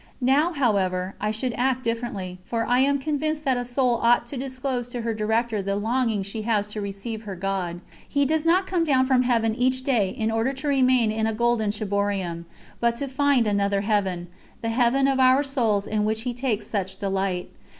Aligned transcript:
Now, 0.19 0.51
however, 0.53 1.13
I 1.21 1.29
should 1.29 1.53
act 1.55 1.83
differently, 1.83 2.39
for 2.43 2.65
I 2.65 2.79
am 2.79 2.97
convinced 2.97 3.45
that 3.45 3.55
a 3.55 3.63
soul 3.63 3.99
ought 4.01 4.25
to 4.25 4.35
disclose 4.37 4.89
to 4.89 5.01
her 5.01 5.13
director 5.13 5.61
the 5.61 5.75
longing 5.75 6.23
she 6.23 6.41
has 6.41 6.67
to 6.69 6.81
receive 6.81 7.21
her 7.21 7.35
God. 7.35 7.81
He 8.09 8.25
does 8.25 8.43
not 8.43 8.65
come 8.65 8.83
down 8.83 9.05
from 9.05 9.21
Heaven 9.21 9.53
each 9.53 9.83
day 9.83 10.09
in 10.09 10.31
order 10.31 10.53
to 10.53 10.67
remain 10.67 11.11
in 11.11 11.27
a 11.27 11.33
golden 11.35 11.69
ciborium, 11.71 12.47
but 12.79 12.95
to 12.95 13.07
find 13.07 13.45
another 13.45 13.81
Heaven 13.81 14.27
the 14.63 14.69
Heaven 14.69 15.07
of 15.07 15.19
our 15.19 15.43
souls 15.43 15.85
in 15.85 16.03
which 16.03 16.21
He 16.21 16.33
takes 16.33 16.65
such 16.65 16.97
delight. 16.97 17.51